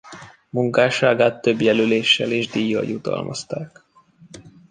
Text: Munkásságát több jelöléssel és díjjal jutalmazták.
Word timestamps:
Munkásságát 0.49 1.41
több 1.41 1.61
jelöléssel 1.61 2.31
és 2.31 2.47
díjjal 2.47 2.85
jutalmazták. 2.85 3.83